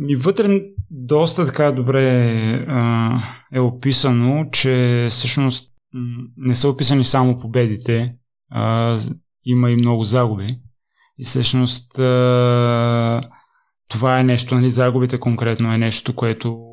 [0.00, 5.72] Ми вътре доста така добре а, е описано, че всъщност
[6.36, 8.14] не са описани само победите,
[8.50, 8.98] а,
[9.44, 10.58] има и много загуби.
[11.18, 13.20] И всъщност а,
[13.90, 16.66] това е нещо, нали, загубите конкретно е нещо, което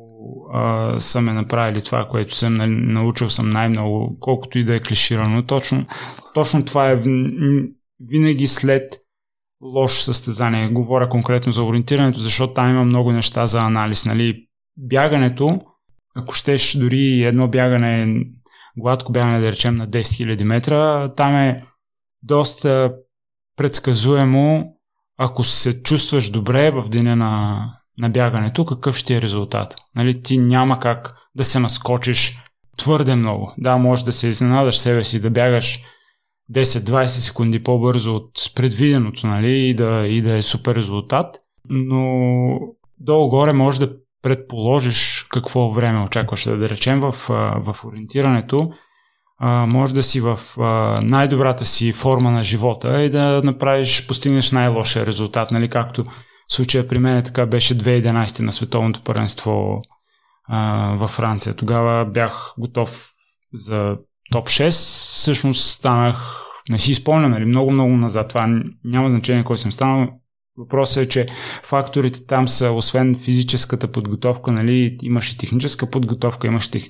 [0.98, 5.42] са ме направили това, което съм нали, научил съм най-много, колкото и да е клиширано.
[5.42, 5.86] Точно,
[6.34, 7.02] точно това е
[8.00, 8.92] винаги след
[9.62, 10.68] лошо състезание.
[10.68, 14.04] Говоря конкретно за ориентирането, защото там има много неща за анализ.
[14.04, 14.46] Нали?
[14.76, 15.60] Бягането,
[16.16, 18.24] ако щеш дори едно бягане,
[18.78, 21.62] гладко бягане, да речем на 10 000 метра, там е
[22.22, 22.94] доста
[23.56, 24.74] предсказуемо,
[25.18, 27.64] ако се чувстваш добре в деня на,
[27.98, 29.74] на бягането, какъв ще е резултат.
[29.96, 32.38] Нали, ти няма как да се наскочиш
[32.76, 33.52] твърде много.
[33.58, 35.80] Да, може да се изненадаш себе си, да бягаш
[36.54, 41.36] 10-20 секунди по-бързо от предвиденото, нали, и да, и да е супер резултат,
[41.68, 42.58] но
[43.00, 47.14] долу-горе може да предположиш какво време очакваш да, да речем в,
[47.56, 48.70] в ориентирането,
[49.40, 54.52] а, може да си в а, най-добрата си форма на живота и да направиш, постигнеш
[54.52, 56.10] най-лошия резултат, нали, както в
[56.48, 59.82] случая при мен така беше 2011 на световното първенство
[60.48, 61.54] а, във Франция.
[61.54, 63.10] Тогава бях готов
[63.52, 63.96] за
[64.32, 68.28] топ 6, всъщност станах, не си спомням, нали, много-много назад.
[68.28, 70.08] Това няма значение кой съм станал.
[70.56, 71.26] Въпросът е, че
[71.62, 76.84] факторите там са, освен физическата подготовка, нали, имаш и техническа подготовка, имаш, тех...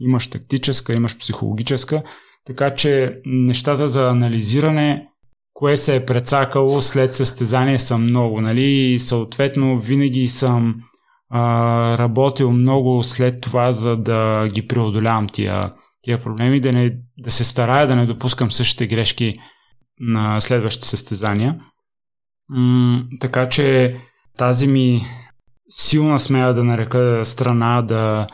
[0.00, 2.02] имаш тактическа, имаш психологическа,
[2.46, 5.08] така че нещата за анализиране,
[5.54, 10.74] кое се е прецакало след състезание са много, нали, и съответно винаги съм
[11.30, 17.30] а, работил много след това, за да ги преодолявам тия тия проблеми, да, не, да
[17.30, 19.38] се старая да не допускам същите грешки
[20.00, 21.60] на следващите състезания.
[22.48, 23.96] М- така че
[24.36, 25.02] тази ми
[25.68, 28.26] силна смея да нарека страна да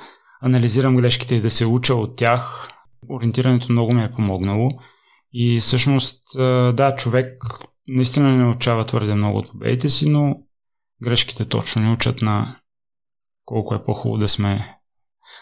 [0.42, 2.68] анализирам грешките и да се уча от тях,
[3.10, 4.70] ориентирането много ми е помогнало.
[5.32, 6.22] И всъщност,
[6.74, 7.33] да, човек
[7.89, 10.36] наистина не научава твърде много от победите си, но
[11.02, 12.56] грешките точно ни учат на
[13.44, 14.78] колко е по-хубаво да сме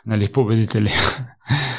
[0.07, 0.91] нали, победители.